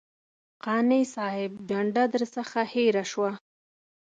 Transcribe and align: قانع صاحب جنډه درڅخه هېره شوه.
قانع 0.65 0.99
صاحب 1.15 1.51
جنډه 1.69 2.03
درڅخه 2.13 2.63
هېره 2.73 3.03
شوه. 3.11 3.31